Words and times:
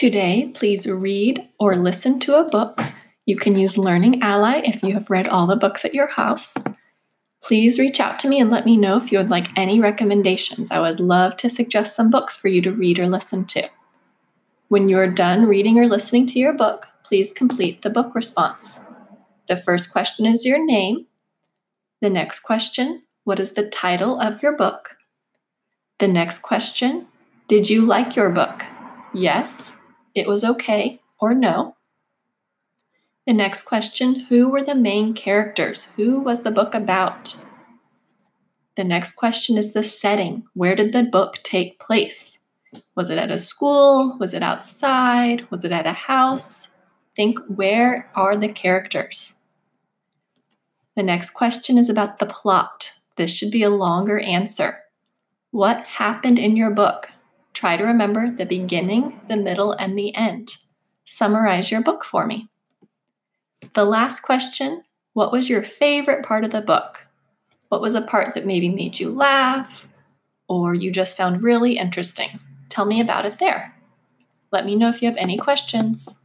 Today, 0.00 0.50
please 0.54 0.86
read 0.86 1.46
or 1.58 1.76
listen 1.76 2.18
to 2.20 2.40
a 2.40 2.48
book. 2.48 2.80
You 3.26 3.36
can 3.36 3.58
use 3.58 3.76
Learning 3.76 4.22
Ally 4.22 4.62
if 4.64 4.82
you 4.82 4.94
have 4.94 5.10
read 5.10 5.28
all 5.28 5.46
the 5.46 5.56
books 5.56 5.84
at 5.84 5.92
your 5.92 6.06
house. 6.06 6.54
Please 7.42 7.78
reach 7.78 8.00
out 8.00 8.18
to 8.20 8.28
me 8.30 8.40
and 8.40 8.50
let 8.50 8.64
me 8.64 8.78
know 8.78 8.96
if 8.96 9.12
you 9.12 9.18
would 9.18 9.28
like 9.28 9.48
any 9.58 9.78
recommendations. 9.78 10.70
I 10.70 10.80
would 10.80 11.00
love 11.00 11.36
to 11.36 11.50
suggest 11.50 11.94
some 11.94 12.08
books 12.08 12.34
for 12.34 12.48
you 12.48 12.62
to 12.62 12.72
read 12.72 12.98
or 12.98 13.10
listen 13.10 13.44
to. 13.48 13.68
When 14.68 14.88
you 14.88 14.96
are 14.96 15.06
done 15.06 15.44
reading 15.44 15.78
or 15.78 15.86
listening 15.86 16.26
to 16.28 16.38
your 16.38 16.54
book, 16.54 16.86
please 17.04 17.30
complete 17.30 17.82
the 17.82 17.90
book 17.90 18.14
response. 18.14 18.80
The 19.48 19.56
first 19.58 19.92
question 19.92 20.24
is 20.24 20.46
your 20.46 20.64
name. 20.64 21.08
The 22.00 22.08
next 22.08 22.40
question, 22.40 23.02
what 23.24 23.38
is 23.38 23.52
the 23.52 23.68
title 23.68 24.18
of 24.18 24.42
your 24.42 24.56
book? 24.56 24.96
The 25.98 26.08
next 26.08 26.38
question, 26.38 27.06
did 27.48 27.68
you 27.68 27.84
like 27.84 28.16
your 28.16 28.30
book? 28.30 28.62
Yes, 29.12 29.76
it 30.14 30.26
was 30.26 30.44
okay, 30.44 31.00
or 31.18 31.34
no. 31.34 31.76
The 33.26 33.32
next 33.32 33.62
question 33.62 34.26
Who 34.28 34.48
were 34.48 34.62
the 34.62 34.74
main 34.74 35.14
characters? 35.14 35.92
Who 35.96 36.20
was 36.20 36.42
the 36.42 36.50
book 36.50 36.74
about? 36.74 37.36
The 38.76 38.84
next 38.84 39.12
question 39.12 39.58
is 39.58 39.72
the 39.72 39.84
setting. 39.84 40.44
Where 40.54 40.74
did 40.74 40.92
the 40.92 41.02
book 41.02 41.38
take 41.42 41.78
place? 41.78 42.40
Was 42.94 43.10
it 43.10 43.18
at 43.18 43.30
a 43.30 43.38
school? 43.38 44.16
Was 44.18 44.32
it 44.32 44.42
outside? 44.42 45.46
Was 45.50 45.64
it 45.64 45.72
at 45.72 45.86
a 45.86 45.92
house? 45.92 46.76
Think 47.16 47.38
where 47.46 48.10
are 48.14 48.36
the 48.36 48.48
characters? 48.48 49.40
The 50.96 51.02
next 51.02 51.30
question 51.30 51.78
is 51.78 51.88
about 51.88 52.18
the 52.18 52.26
plot. 52.26 52.94
This 53.16 53.30
should 53.30 53.50
be 53.50 53.62
a 53.62 53.70
longer 53.70 54.18
answer. 54.18 54.78
What 55.50 55.86
happened 55.86 56.38
in 56.38 56.56
your 56.56 56.70
book? 56.70 57.08
Try 57.52 57.76
to 57.76 57.84
remember 57.84 58.30
the 58.30 58.46
beginning, 58.46 59.20
the 59.28 59.36
middle, 59.36 59.72
and 59.72 59.98
the 59.98 60.14
end. 60.14 60.56
Summarize 61.04 61.70
your 61.70 61.82
book 61.82 62.04
for 62.04 62.26
me. 62.26 62.48
The 63.74 63.84
last 63.84 64.20
question 64.20 64.84
What 65.12 65.32
was 65.32 65.48
your 65.48 65.62
favorite 65.62 66.24
part 66.24 66.44
of 66.44 66.52
the 66.52 66.60
book? 66.60 67.06
What 67.68 67.80
was 67.80 67.94
a 67.94 68.02
part 68.02 68.34
that 68.34 68.46
maybe 68.46 68.68
made 68.68 68.98
you 68.98 69.10
laugh 69.10 69.86
or 70.48 70.74
you 70.74 70.90
just 70.90 71.16
found 71.16 71.42
really 71.42 71.78
interesting? 71.78 72.38
Tell 72.68 72.84
me 72.84 73.00
about 73.00 73.26
it 73.26 73.38
there. 73.38 73.76
Let 74.52 74.64
me 74.64 74.74
know 74.74 74.88
if 74.88 75.02
you 75.02 75.08
have 75.08 75.16
any 75.16 75.36
questions. 75.36 76.19